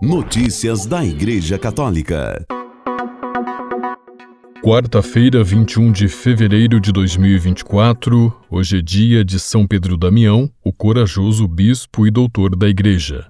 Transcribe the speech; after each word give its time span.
Notícias 0.00 0.86
da 0.86 1.04
Igreja 1.04 1.58
Católica. 1.58 2.46
Quarta-feira, 4.62 5.42
21 5.42 5.90
de 5.90 6.06
fevereiro 6.06 6.80
de 6.80 6.92
2024, 6.92 8.32
hoje 8.48 8.78
é 8.78 8.80
dia 8.80 9.24
de 9.24 9.40
São 9.40 9.66
Pedro 9.66 9.96
Damião, 9.96 10.48
o 10.62 10.72
corajoso 10.72 11.48
bispo 11.48 12.06
e 12.06 12.12
doutor 12.12 12.54
da 12.54 12.68
Igreja. 12.68 13.26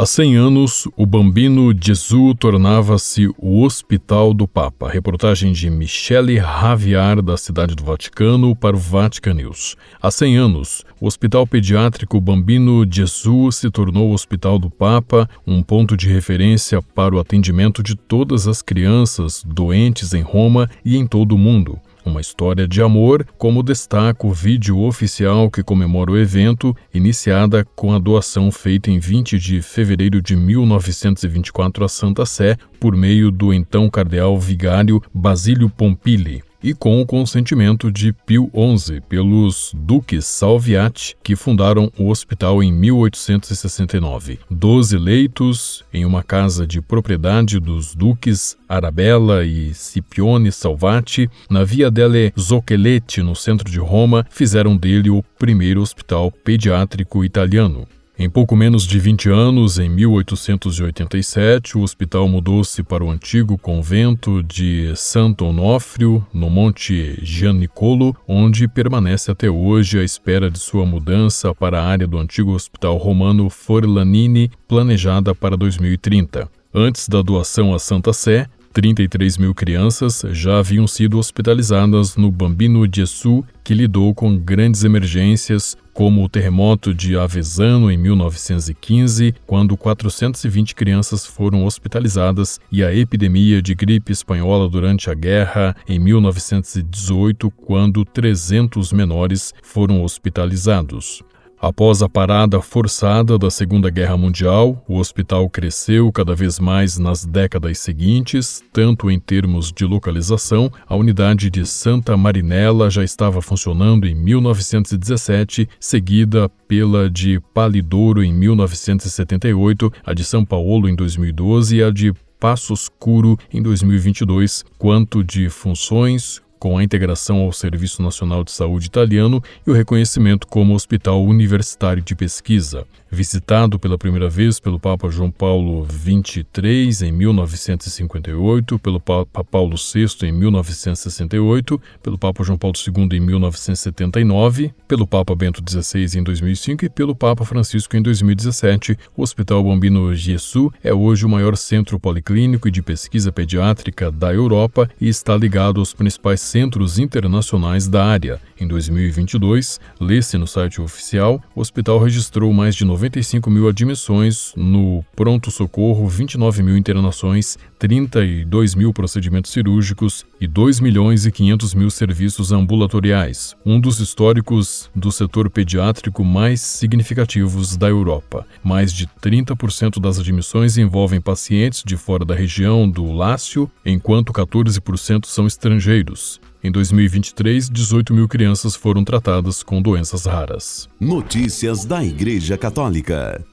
Há 0.00 0.06
100 0.06 0.36
anos, 0.36 0.86
o 0.96 1.04
Bambino 1.04 1.74
Gesù 1.76 2.32
tornava-se 2.32 3.26
o 3.36 3.64
Hospital 3.64 4.32
do 4.32 4.46
Papa. 4.46 4.88
Reportagem 4.88 5.50
de 5.50 5.68
Michele 5.68 6.38
Raviar, 6.38 7.20
da 7.20 7.36
Cidade 7.36 7.74
do 7.74 7.82
Vaticano, 7.82 8.54
para 8.54 8.76
o 8.76 8.78
Vatican 8.78 9.34
News. 9.34 9.74
Há 10.00 10.08
100 10.08 10.36
anos, 10.36 10.84
o 11.00 11.08
Hospital 11.08 11.44
Pediátrico 11.48 12.20
Bambino 12.20 12.86
Gesù 12.88 13.50
se 13.50 13.72
tornou 13.72 14.10
o 14.10 14.14
Hospital 14.14 14.56
do 14.56 14.70
Papa, 14.70 15.28
um 15.44 15.64
ponto 15.64 15.96
de 15.96 16.08
referência 16.08 16.80
para 16.80 17.16
o 17.16 17.18
atendimento 17.18 17.82
de 17.82 17.96
todas 17.96 18.46
as 18.46 18.62
crianças 18.62 19.42
doentes 19.44 20.14
em 20.14 20.22
Roma 20.22 20.70
e 20.84 20.96
em 20.96 21.08
todo 21.08 21.32
o 21.32 21.38
mundo 21.38 21.76
uma 22.08 22.20
história 22.20 22.66
de 22.66 22.82
amor, 22.82 23.26
como 23.36 23.62
destaca 23.62 24.26
o 24.26 24.32
vídeo 24.32 24.80
oficial 24.80 25.50
que 25.50 25.62
comemora 25.62 26.10
o 26.10 26.18
evento, 26.18 26.74
iniciada 26.92 27.64
com 27.76 27.94
a 27.94 27.98
doação 27.98 28.50
feita 28.50 28.90
em 28.90 28.98
20 28.98 29.38
de 29.38 29.62
fevereiro 29.62 30.20
de 30.20 30.34
1924 30.34 31.84
à 31.84 31.88
Santa 31.88 32.26
Sé 32.26 32.56
por 32.80 32.96
meio 32.96 33.30
do 33.30 33.52
então 33.52 33.88
cardeal 33.88 34.38
vigário 34.38 35.02
Basílio 35.14 35.68
Pompili 35.68 36.47
e 36.62 36.74
com 36.74 37.00
o 37.00 37.06
consentimento 37.06 37.90
de 37.90 38.12
Pio 38.12 38.50
XI 38.76 39.00
pelos 39.00 39.72
duques 39.74 40.26
Salviati, 40.26 41.16
que 41.22 41.36
fundaram 41.36 41.90
o 41.98 42.10
hospital 42.10 42.62
em 42.62 42.72
1869. 42.72 44.38
Doze 44.50 44.96
leitos 44.96 45.84
em 45.92 46.04
uma 46.04 46.22
casa 46.22 46.66
de 46.66 46.80
propriedade 46.80 47.60
dos 47.60 47.94
duques 47.94 48.56
Arabella 48.68 49.44
e 49.44 49.72
Scipione 49.72 50.52
Salvati, 50.52 51.30
na 51.48 51.64
Via 51.64 51.90
delle 51.90 52.32
Zoccoletti, 52.38 53.22
no 53.22 53.34
centro 53.34 53.70
de 53.70 53.78
Roma, 53.78 54.26
fizeram 54.30 54.76
dele 54.76 55.10
o 55.10 55.22
primeiro 55.38 55.80
hospital 55.80 56.30
pediátrico 56.30 57.24
italiano. 57.24 57.86
Em 58.20 58.28
pouco 58.28 58.56
menos 58.56 58.84
de 58.84 58.98
20 58.98 59.28
anos, 59.28 59.78
em 59.78 59.88
1887, 59.88 61.78
o 61.78 61.82
hospital 61.82 62.28
mudou-se 62.28 62.82
para 62.82 63.04
o 63.04 63.12
antigo 63.12 63.56
convento 63.56 64.42
de 64.42 64.92
Santo 64.96 65.44
Onofrio, 65.44 66.26
no 66.34 66.50
Monte 66.50 67.16
Gianicolo, 67.22 68.16
onde 68.26 68.66
permanece 68.66 69.30
até 69.30 69.48
hoje 69.48 70.00
à 70.00 70.02
espera 70.02 70.50
de 70.50 70.58
sua 70.58 70.84
mudança 70.84 71.54
para 71.54 71.80
a 71.80 71.86
área 71.86 72.08
do 72.08 72.18
antigo 72.18 72.50
hospital 72.54 72.96
romano 72.96 73.48
Forlanini, 73.48 74.50
planejada 74.66 75.32
para 75.32 75.56
2030. 75.56 76.50
Antes 76.74 77.08
da 77.08 77.22
doação 77.22 77.72
à 77.72 77.78
Santa 77.78 78.12
Sé, 78.12 78.48
33 78.72 79.38
mil 79.38 79.54
crianças 79.54 80.22
já 80.32 80.58
haviam 80.58 80.86
sido 80.86 81.18
hospitalizadas 81.18 82.16
no 82.16 82.30
Bambino 82.30 82.84
Gesù, 82.92 83.44
que 83.64 83.74
lidou 83.74 84.14
com 84.14 84.36
grandes 84.36 84.84
emergências, 84.84 85.76
como 85.98 86.22
o 86.22 86.28
terremoto 86.28 86.94
de 86.94 87.18
Avezzano 87.18 87.90
em 87.90 87.96
1915, 87.96 89.34
quando 89.44 89.76
420 89.76 90.72
crianças 90.76 91.26
foram 91.26 91.64
hospitalizadas, 91.64 92.60
e 92.70 92.84
a 92.84 92.94
epidemia 92.94 93.60
de 93.60 93.74
gripe 93.74 94.12
espanhola 94.12 94.68
durante 94.68 95.10
a 95.10 95.14
guerra 95.14 95.74
em 95.88 95.98
1918, 95.98 97.50
quando 97.50 98.04
300 98.04 98.92
menores 98.92 99.52
foram 99.60 100.04
hospitalizados. 100.04 101.24
Após 101.60 102.02
a 102.02 102.08
parada 102.08 102.62
forçada 102.62 103.36
da 103.36 103.50
Segunda 103.50 103.90
Guerra 103.90 104.16
Mundial, 104.16 104.80
o 104.86 104.96
hospital 104.96 105.50
cresceu 105.50 106.12
cada 106.12 106.32
vez 106.32 106.60
mais 106.60 106.98
nas 106.98 107.24
décadas 107.24 107.80
seguintes, 107.80 108.62
tanto 108.72 109.10
em 109.10 109.18
termos 109.18 109.72
de 109.72 109.84
localização, 109.84 110.70
a 110.86 110.94
unidade 110.94 111.50
de 111.50 111.66
Santa 111.66 112.16
Marinella 112.16 112.88
já 112.88 113.02
estava 113.02 113.42
funcionando 113.42 114.06
em 114.06 114.14
1917, 114.14 115.68
seguida 115.80 116.48
pela 116.68 117.10
de 117.10 117.40
Palidouro 117.52 118.22
em 118.22 118.32
1978, 118.32 119.92
a 120.06 120.14
de 120.14 120.22
São 120.22 120.44
Paulo 120.44 120.88
em 120.88 120.94
2012 120.94 121.76
e 121.76 121.82
a 121.82 121.90
de 121.90 122.12
Passo 122.38 122.72
Escuro 122.72 123.36
em 123.52 123.60
2022, 123.60 124.64
quanto 124.78 125.24
de 125.24 125.48
funções, 125.48 126.40
com 126.58 126.76
a 126.76 126.82
integração 126.82 127.38
ao 127.38 127.52
Serviço 127.52 128.02
Nacional 128.02 128.44
de 128.44 128.50
Saúde 128.50 128.86
italiano 128.86 129.42
e 129.66 129.70
o 129.70 129.74
reconhecimento 129.74 130.46
como 130.46 130.74
Hospital 130.74 131.24
Universitário 131.24 132.02
de 132.02 132.14
Pesquisa. 132.14 132.86
Visitado 133.10 133.78
pela 133.78 133.96
primeira 133.96 134.28
vez 134.28 134.60
pelo 134.60 134.78
Papa 134.78 135.08
João 135.08 135.30
Paulo 135.30 135.86
XXIII 135.90 137.08
em 137.08 137.12
1958, 137.12 138.78
pelo 138.78 139.00
Papa 139.00 139.42
Paulo 139.42 139.76
VI 139.76 140.26
em 140.26 140.32
1968, 140.32 141.80
pelo 142.02 142.18
Papa 142.18 142.44
João 142.44 142.58
Paulo 142.58 142.76
II 142.76 143.16
em 143.16 143.20
1979, 143.20 144.74
pelo 144.86 145.06
Papa 145.06 145.34
Bento 145.34 145.62
XVI 145.66 146.18
em 146.18 146.22
2005 146.22 146.84
e 146.84 146.90
pelo 146.90 147.14
Papa 147.14 147.46
Francisco 147.46 147.96
em 147.96 148.02
2017, 148.02 148.98
o 149.16 149.22
Hospital 149.22 149.64
Bambino 149.64 150.14
Gesù 150.14 150.70
é 150.84 150.92
hoje 150.92 151.24
o 151.24 151.30
maior 151.30 151.56
centro 151.56 151.98
policlínico 151.98 152.68
e 152.68 152.70
de 152.70 152.82
pesquisa 152.82 153.32
pediátrica 153.32 154.10
da 154.10 154.34
Europa 154.34 154.88
e 155.00 155.08
está 155.08 155.34
ligado 155.34 155.80
aos 155.80 155.94
principais 155.94 156.42
centros 156.48 156.98
internacionais 156.98 157.86
da 157.86 158.04
área. 158.04 158.40
Em 158.60 158.66
2022, 158.66 159.78
lê-se 160.00 160.36
no 160.36 160.46
site 160.46 160.80
oficial, 160.80 161.40
o 161.54 161.60
hospital 161.60 161.98
registrou 161.98 162.52
mais 162.52 162.74
de 162.74 162.84
95 162.84 163.48
mil 163.50 163.68
admissões 163.68 164.52
no 164.56 165.04
pronto-socorro, 165.14 166.08
29 166.08 166.62
mil 166.62 166.76
internações, 166.76 167.56
32 167.78 168.74
mil 168.74 168.92
procedimentos 168.92 169.52
cirúrgicos 169.52 170.26
e 170.40 170.46
2 170.46 170.80
milhões 170.80 171.26
e 171.26 171.30
500 171.30 171.74
mil 171.74 171.90
serviços 171.90 172.50
ambulatoriais, 172.50 173.54
um 173.64 173.78
dos 173.78 174.00
históricos 174.00 174.90
do 174.94 175.12
setor 175.12 175.48
pediátrico 175.50 176.24
mais 176.24 176.60
significativos 176.60 177.76
da 177.76 177.88
Europa. 177.88 178.46
Mais 178.64 178.92
de 178.92 179.06
30% 179.22 180.00
das 180.00 180.18
admissões 180.18 180.76
envolvem 180.76 181.20
pacientes 181.20 181.82
de 181.84 181.96
fora 181.96 182.24
da 182.24 182.34
região 182.34 182.88
do 182.88 183.12
Lácio, 183.12 183.70
enquanto 183.84 184.32
14% 184.32 185.26
são 185.26 185.46
estrangeiros. 185.46 186.37
Em 186.62 186.72
2023, 186.72 187.70
18 187.70 188.12
mil 188.12 188.26
crianças 188.26 188.74
foram 188.74 189.04
tratadas 189.04 189.62
com 189.62 189.80
doenças 189.80 190.26
raras. 190.26 190.88
Notícias 190.98 191.84
da 191.84 192.04
Igreja 192.04 192.58
Católica. 192.58 193.44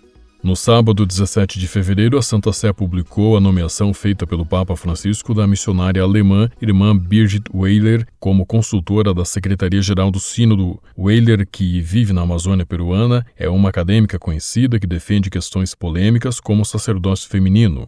No 0.42 0.56
sábado 0.56 1.06
17 1.06 1.60
de 1.60 1.68
fevereiro, 1.68 2.18
a 2.18 2.22
Santa 2.22 2.52
Sé 2.52 2.74
publicou 2.74 3.38
a 3.38 3.40
nomeação 3.40 3.94
feita 3.94 4.26
pelo 4.26 4.46
Papa 4.46 4.76
Francisco 4.76 5.34
da 5.34 5.46
missionária 5.46 6.02
alemã 6.02 6.50
irmã 6.60 6.98
Birgit 6.98 7.46
Weiler 7.54 8.08
como 8.20 8.46
consultora 8.46 9.14
da 9.14 9.26
Secretaria-Geral 9.26 10.10
do 10.10 10.20
Sínodo. 10.20 10.80
Weiler, 10.98 11.48
que 11.48 11.82
vive 11.82 12.12
na 12.12 12.22
Amazônia 12.22 12.66
peruana, 12.66 13.26
é 13.38 13.48
uma 13.50 13.70
acadêmica 13.70 14.18
conhecida 14.18 14.80
que 14.80 14.88
defende 14.88 15.30
questões 15.30 15.76
polêmicas 15.76 16.40
como 16.40 16.64
o 16.64 16.66
sacerdócio 16.66 17.30
feminino. 17.30 17.88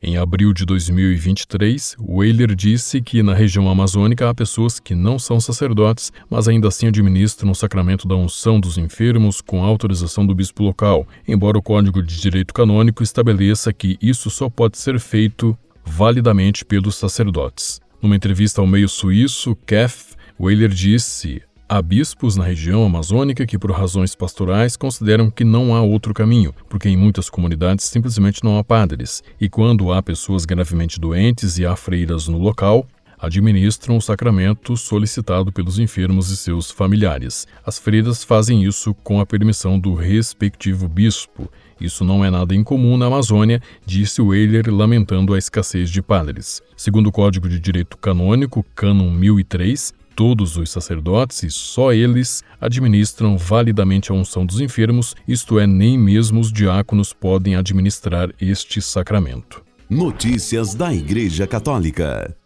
Em 0.00 0.16
abril 0.16 0.52
de 0.52 0.64
2023, 0.64 1.96
Weyler 1.98 2.54
disse 2.54 3.00
que 3.02 3.20
na 3.20 3.34
região 3.34 3.68
amazônica 3.68 4.30
há 4.30 4.32
pessoas 4.32 4.78
que 4.78 4.94
não 4.94 5.18
são 5.18 5.40
sacerdotes, 5.40 6.12
mas 6.30 6.46
ainda 6.46 6.68
assim 6.68 6.86
administram 6.86 7.50
o 7.50 7.54
sacramento 7.54 8.06
da 8.06 8.14
unção 8.14 8.60
dos 8.60 8.78
enfermos 8.78 9.40
com 9.40 9.64
autorização 9.64 10.24
do 10.24 10.36
bispo 10.36 10.62
local, 10.62 11.04
embora 11.26 11.58
o 11.58 11.62
Código 11.62 12.00
de 12.00 12.20
Direito 12.20 12.54
Canônico 12.54 13.02
estabeleça 13.02 13.72
que 13.72 13.98
isso 14.00 14.30
só 14.30 14.48
pode 14.48 14.78
ser 14.78 15.00
feito 15.00 15.58
validamente 15.84 16.64
pelos 16.64 16.94
sacerdotes. 16.94 17.80
Numa 18.00 18.14
entrevista 18.14 18.60
ao 18.60 18.68
meio 18.68 18.88
suíço, 18.88 19.56
Kef, 19.66 20.14
Weyler 20.40 20.68
disse 20.68 21.42
Há 21.70 21.82
bispos 21.82 22.34
na 22.34 22.44
região 22.44 22.82
amazônica 22.82 23.44
que, 23.44 23.58
por 23.58 23.70
razões 23.72 24.14
pastorais, 24.14 24.74
consideram 24.74 25.30
que 25.30 25.44
não 25.44 25.74
há 25.74 25.82
outro 25.82 26.14
caminho, 26.14 26.54
porque 26.66 26.88
em 26.88 26.96
muitas 26.96 27.28
comunidades 27.28 27.84
simplesmente 27.84 28.42
não 28.42 28.56
há 28.56 28.64
padres, 28.64 29.22
e 29.38 29.50
quando 29.50 29.92
há 29.92 30.02
pessoas 30.02 30.46
gravemente 30.46 30.98
doentes 30.98 31.58
e 31.58 31.66
há 31.66 31.76
freiras 31.76 32.26
no 32.26 32.38
local, 32.38 32.86
administram 33.18 33.98
o 33.98 34.00
sacramento 34.00 34.78
solicitado 34.78 35.52
pelos 35.52 35.78
enfermos 35.78 36.30
e 36.30 36.38
seus 36.38 36.70
familiares. 36.70 37.46
As 37.66 37.78
freiras 37.78 38.24
fazem 38.24 38.64
isso 38.64 38.94
com 39.04 39.20
a 39.20 39.26
permissão 39.26 39.78
do 39.78 39.92
respectivo 39.92 40.88
bispo. 40.88 41.52
Isso 41.78 42.02
não 42.02 42.24
é 42.24 42.30
nada 42.30 42.54
incomum 42.54 42.96
na 42.96 43.08
Amazônia, 43.08 43.60
disse 43.84 44.22
Weiler, 44.22 44.72
lamentando 44.72 45.34
a 45.34 45.38
escassez 45.38 45.90
de 45.90 46.00
padres. 46.00 46.62
Segundo 46.74 47.08
o 47.08 47.12
Código 47.12 47.46
de 47.46 47.60
Direito 47.60 47.98
Canônico, 47.98 48.64
Cânon 48.74 49.10
1003, 49.10 49.92
todos 50.18 50.56
os 50.56 50.68
sacerdotes 50.68 51.44
e 51.44 51.50
só 51.52 51.92
eles 51.92 52.42
administram 52.60 53.38
validamente 53.38 54.10
a 54.10 54.14
unção 54.16 54.44
dos 54.44 54.60
enfermos, 54.60 55.14
isto 55.28 55.60
é, 55.60 55.66
nem 55.66 55.96
mesmo 55.96 56.40
os 56.40 56.52
diáconos 56.52 57.12
podem 57.12 57.54
administrar 57.54 58.34
este 58.40 58.82
sacramento. 58.82 59.62
Notícias 59.88 60.74
da 60.74 60.92
Igreja 60.92 61.46
Católica. 61.46 62.36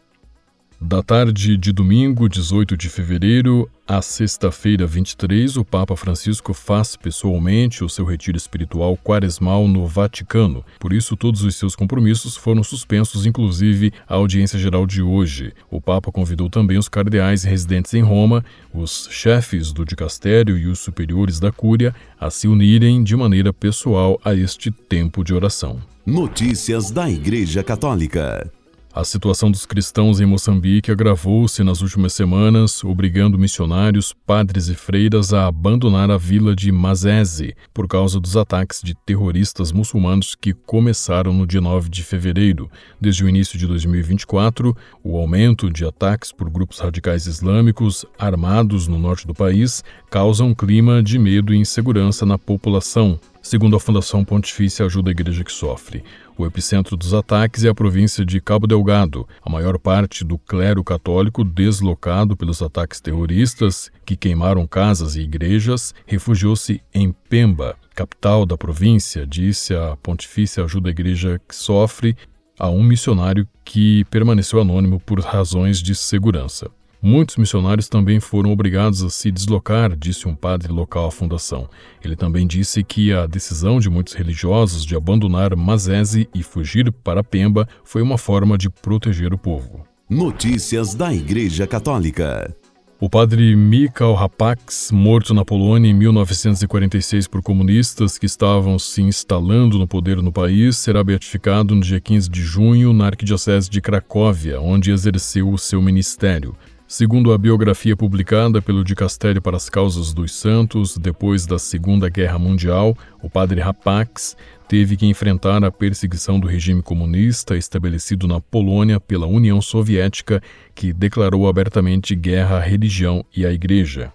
Da 0.84 1.00
tarde 1.00 1.56
de 1.56 1.72
domingo, 1.72 2.28
18 2.28 2.76
de 2.76 2.88
fevereiro, 2.88 3.70
à 3.86 4.02
sexta-feira, 4.02 4.84
23, 4.84 5.56
o 5.56 5.64
Papa 5.64 5.94
Francisco 5.94 6.52
faz 6.52 6.96
pessoalmente 6.96 7.84
o 7.84 7.88
seu 7.88 8.04
retiro 8.04 8.36
espiritual 8.36 8.96
quaresmal 8.96 9.68
no 9.68 9.86
Vaticano. 9.86 10.64
Por 10.80 10.92
isso, 10.92 11.16
todos 11.16 11.44
os 11.44 11.54
seus 11.54 11.76
compromissos 11.76 12.36
foram 12.36 12.64
suspensos, 12.64 13.24
inclusive 13.24 13.92
a 14.08 14.16
audiência 14.16 14.58
geral 14.58 14.84
de 14.84 15.00
hoje. 15.00 15.52
O 15.70 15.80
Papa 15.80 16.10
convidou 16.10 16.50
também 16.50 16.76
os 16.76 16.88
cardeais 16.88 17.44
residentes 17.44 17.94
em 17.94 18.02
Roma, 18.02 18.44
os 18.74 19.06
chefes 19.08 19.72
do 19.72 19.84
dicastério 19.84 20.58
e 20.58 20.66
os 20.66 20.80
superiores 20.80 21.38
da 21.38 21.52
Cúria 21.52 21.94
a 22.18 22.28
se 22.28 22.48
unirem 22.48 23.04
de 23.04 23.14
maneira 23.14 23.52
pessoal 23.52 24.20
a 24.24 24.34
este 24.34 24.72
tempo 24.72 25.22
de 25.22 25.32
oração. 25.32 25.80
Notícias 26.04 26.90
da 26.90 27.08
Igreja 27.08 27.62
Católica. 27.62 28.50
A 28.94 29.04
situação 29.04 29.50
dos 29.50 29.64
cristãos 29.64 30.20
em 30.20 30.26
Moçambique 30.26 30.92
agravou-se 30.92 31.64
nas 31.64 31.80
últimas 31.80 32.12
semanas, 32.12 32.84
obrigando 32.84 33.38
missionários, 33.38 34.12
padres 34.12 34.68
e 34.68 34.74
freiras 34.74 35.32
a 35.32 35.46
abandonar 35.46 36.10
a 36.10 36.18
vila 36.18 36.54
de 36.54 36.70
Mazese 36.70 37.56
por 37.72 37.88
causa 37.88 38.20
dos 38.20 38.36
ataques 38.36 38.82
de 38.82 38.94
terroristas 38.94 39.72
muçulmanos 39.72 40.34
que 40.34 40.52
começaram 40.52 41.32
no 41.32 41.46
dia 41.46 41.62
9 41.62 41.88
de 41.88 42.02
fevereiro. 42.02 42.70
Desde 43.00 43.24
o 43.24 43.28
início 43.30 43.58
de 43.58 43.66
2024, 43.66 44.76
o 45.02 45.16
aumento 45.16 45.70
de 45.70 45.86
ataques 45.86 46.30
por 46.30 46.50
grupos 46.50 46.78
radicais 46.78 47.26
islâmicos 47.26 48.04
armados 48.18 48.88
no 48.88 48.98
norte 48.98 49.26
do 49.26 49.32
país 49.32 49.82
causa 50.10 50.44
um 50.44 50.54
clima 50.54 51.02
de 51.02 51.18
medo 51.18 51.54
e 51.54 51.56
insegurança 51.56 52.26
na 52.26 52.36
população, 52.36 53.18
Segundo 53.42 53.74
a 53.74 53.80
Fundação 53.80 54.24
Pontifícia 54.24 54.86
Ajuda 54.86 55.10
a 55.10 55.12
Igreja 55.12 55.42
que 55.42 55.50
Sofre, 55.50 56.04
o 56.38 56.46
epicentro 56.46 56.96
dos 56.96 57.12
ataques 57.12 57.64
é 57.64 57.68
a 57.68 57.74
província 57.74 58.24
de 58.24 58.40
Cabo 58.40 58.68
Delgado. 58.68 59.28
A 59.44 59.50
maior 59.50 59.76
parte 59.80 60.24
do 60.24 60.38
clero 60.38 60.84
católico, 60.84 61.42
deslocado 61.42 62.36
pelos 62.36 62.62
ataques 62.62 63.00
terroristas 63.00 63.90
que 64.06 64.16
queimaram 64.16 64.64
casas 64.64 65.16
e 65.16 65.22
igrejas, 65.22 65.92
refugiou-se 66.06 66.80
em 66.94 67.12
Pemba, 67.28 67.76
capital 67.96 68.46
da 68.46 68.56
província, 68.56 69.26
disse 69.26 69.74
a 69.74 69.96
Pontifícia 70.00 70.62
Ajuda 70.62 70.88
a 70.88 70.92
Igreja 70.92 71.40
que 71.46 71.54
Sofre 71.54 72.16
a 72.56 72.70
um 72.70 72.82
missionário 72.82 73.46
que 73.64 74.04
permaneceu 74.04 74.60
anônimo 74.60 75.00
por 75.00 75.18
razões 75.18 75.82
de 75.82 75.96
segurança. 75.96 76.70
Muitos 77.04 77.36
missionários 77.36 77.88
também 77.88 78.20
foram 78.20 78.52
obrigados 78.52 79.02
a 79.02 79.10
se 79.10 79.32
deslocar, 79.32 79.96
disse 79.96 80.28
um 80.28 80.36
padre 80.36 80.72
local 80.72 81.06
à 81.06 81.10
fundação. 81.10 81.68
Ele 82.00 82.14
também 82.14 82.46
disse 82.46 82.84
que 82.84 83.12
a 83.12 83.26
decisão 83.26 83.80
de 83.80 83.90
muitos 83.90 84.12
religiosos 84.12 84.86
de 84.86 84.94
abandonar 84.94 85.56
Mazese 85.56 86.28
e 86.32 86.44
fugir 86.44 86.92
para 86.92 87.24
Pemba 87.24 87.66
foi 87.82 88.02
uma 88.02 88.16
forma 88.16 88.56
de 88.56 88.70
proteger 88.70 89.34
o 89.34 89.38
povo. 89.38 89.84
Notícias 90.08 90.94
da 90.94 91.12
Igreja 91.12 91.66
Católica. 91.66 92.54
O 93.00 93.10
padre 93.10 93.56
Mikhail 93.56 94.14
Rapax, 94.14 94.92
morto 94.92 95.34
na 95.34 95.44
Polônia 95.44 95.90
em 95.90 95.94
1946 95.94 97.26
por 97.26 97.42
comunistas 97.42 98.16
que 98.16 98.26
estavam 98.26 98.78
se 98.78 99.02
instalando 99.02 99.76
no 99.76 99.88
poder 99.88 100.22
no 100.22 100.30
país, 100.30 100.76
será 100.76 101.02
beatificado 101.02 101.74
no 101.74 101.80
dia 101.80 102.00
15 102.00 102.30
de 102.30 102.42
junho 102.42 102.92
na 102.92 103.06
Arquidiocese 103.06 103.68
de 103.68 103.80
Cracóvia, 103.80 104.60
onde 104.60 104.92
exerceu 104.92 105.50
o 105.50 105.58
seu 105.58 105.82
ministério. 105.82 106.54
Segundo 106.92 107.32
a 107.32 107.38
biografia 107.38 107.96
publicada 107.96 108.60
pelo 108.60 108.84
Dicastério 108.84 109.40
para 109.40 109.56
as 109.56 109.70
Causas 109.70 110.12
dos 110.12 110.34
Santos, 110.34 110.98
depois 110.98 111.46
da 111.46 111.58
Segunda 111.58 112.10
Guerra 112.10 112.38
Mundial, 112.38 112.94
o 113.22 113.30
padre 113.30 113.62
Rapax 113.62 114.36
teve 114.68 114.98
que 114.98 115.06
enfrentar 115.06 115.64
a 115.64 115.72
perseguição 115.72 116.38
do 116.38 116.46
regime 116.46 116.82
comunista 116.82 117.56
estabelecido 117.56 118.28
na 118.28 118.42
Polônia 118.42 119.00
pela 119.00 119.26
União 119.26 119.62
Soviética, 119.62 120.42
que 120.74 120.92
declarou 120.92 121.48
abertamente 121.48 122.14
guerra 122.14 122.58
à 122.58 122.60
religião 122.60 123.24
e 123.34 123.46
à 123.46 123.50
Igreja. 123.50 124.12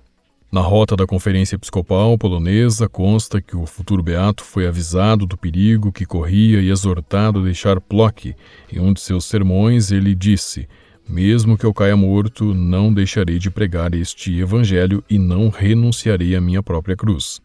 Na 0.51 0.61
rota 0.61 0.95
da 0.95 1.07
Conferência 1.07 1.55
Episcopal 1.55 2.15
polonesa 2.15 2.87
consta 2.87 3.41
que 3.41 3.57
o 3.57 3.65
futuro 3.65 4.03
beato 4.03 4.43
foi 4.43 4.67
avisado 4.67 5.25
do 5.25 5.35
perigo 5.35 5.91
que 5.91 6.05
corria 6.05 6.61
e 6.61 6.69
exortado 6.69 7.39
a 7.39 7.43
deixar 7.43 7.81
Plock. 7.81 8.35
Em 8.71 8.79
um 8.79 8.93
de 8.93 9.01
seus 9.01 9.25
sermões, 9.25 9.91
ele 9.91 10.13
disse: 10.13 10.69
mesmo 11.07 11.57
que 11.57 11.65
eu 11.65 11.73
caia 11.73 11.95
morto, 11.95 12.53
não 12.53 12.93
deixarei 12.93 13.39
de 13.39 13.49
pregar 13.49 13.93
este 13.93 14.37
evangelho 14.39 15.03
e 15.09 15.17
não 15.17 15.49
renunciarei 15.49 16.35
à 16.35 16.41
minha 16.41 16.61
própria 16.61 16.95
cruz. 16.95 17.41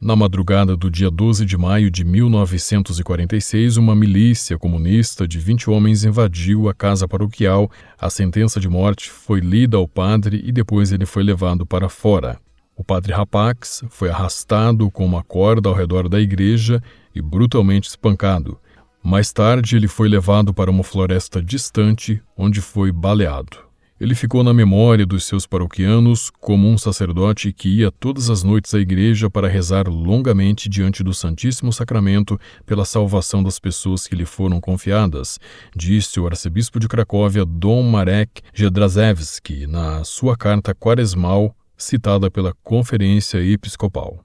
Na 0.00 0.16
madrugada 0.16 0.76
do 0.76 0.90
dia 0.90 1.08
12 1.08 1.46
de 1.46 1.56
maio 1.56 1.88
de 1.88 2.04
1946, 2.04 3.76
uma 3.76 3.94
milícia 3.94 4.58
comunista 4.58 5.28
de 5.28 5.38
20 5.38 5.70
homens 5.70 6.04
invadiu 6.04 6.68
a 6.68 6.74
casa 6.74 7.06
paroquial. 7.06 7.70
A 8.00 8.10
sentença 8.10 8.58
de 8.58 8.68
morte 8.68 9.08
foi 9.08 9.38
lida 9.38 9.76
ao 9.76 9.86
padre 9.86 10.42
e 10.44 10.50
depois 10.50 10.90
ele 10.90 11.06
foi 11.06 11.22
levado 11.22 11.64
para 11.64 11.88
fora. 11.88 12.40
O 12.74 12.82
padre 12.82 13.12
Rapax 13.12 13.84
foi 13.90 14.10
arrastado 14.10 14.90
com 14.90 15.06
uma 15.06 15.22
corda 15.22 15.68
ao 15.68 15.74
redor 15.74 16.08
da 16.08 16.18
igreja 16.18 16.82
e 17.14 17.22
brutalmente 17.22 17.88
espancado. 17.88 18.58
Mais 19.02 19.32
tarde, 19.32 19.74
ele 19.74 19.88
foi 19.88 20.08
levado 20.08 20.54
para 20.54 20.70
uma 20.70 20.84
floresta 20.84 21.42
distante, 21.42 22.22
onde 22.36 22.60
foi 22.60 22.92
baleado. 22.92 23.72
Ele 24.00 24.14
ficou 24.14 24.42
na 24.42 24.52
memória 24.52 25.06
dos 25.06 25.24
seus 25.24 25.46
paroquianos 25.46 26.30
como 26.40 26.68
um 26.68 26.76
sacerdote 26.76 27.52
que 27.52 27.68
ia 27.68 27.90
todas 27.90 28.30
as 28.30 28.42
noites 28.42 28.74
à 28.74 28.80
igreja 28.80 29.30
para 29.30 29.48
rezar 29.48 29.88
longamente 29.88 30.68
diante 30.68 31.04
do 31.04 31.14
Santíssimo 31.14 31.72
Sacramento 31.72 32.36
pela 32.66 32.84
salvação 32.84 33.42
das 33.44 33.60
pessoas 33.60 34.08
que 34.08 34.16
lhe 34.16 34.24
foram 34.24 34.60
confiadas, 34.60 35.38
disse 35.76 36.18
o 36.18 36.26
arcebispo 36.26 36.80
de 36.80 36.88
Cracóvia, 36.88 37.44
Dom 37.44 37.82
Marek 37.84 38.42
Jedrzejewski, 38.52 39.68
na 39.68 40.02
sua 40.02 40.36
carta 40.36 40.74
quaresmal 40.74 41.54
citada 41.76 42.28
pela 42.28 42.52
Conferência 42.62 43.38
Episcopal. 43.38 44.24